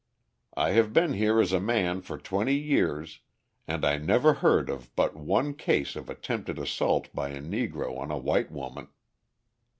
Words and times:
I 0.57 0.71
have 0.71 0.93
been 0.93 1.13
here 1.13 1.39
as 1.39 1.51
a 1.53 1.59
man 1.59 2.01
for 2.01 2.17
twenty 2.17 2.55
years 2.57 3.19
and 3.67 3.85
I 3.85 3.99
never 3.99 4.33
heard 4.41 4.67
of 4.67 4.89
but 4.95 5.15
one 5.15 5.53
case 5.53 5.95
of 5.95 6.09
attempted 6.09 6.57
assault 6.57 7.13
by 7.13 7.29
a 7.29 7.39
Negro 7.39 7.99
on 7.99 8.09
a 8.09 8.17
white 8.17 8.51
woman. 8.51 8.87